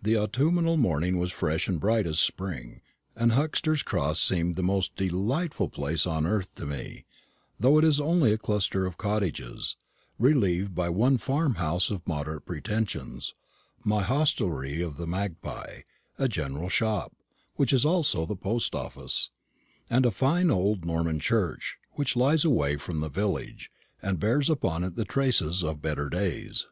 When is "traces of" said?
25.04-25.82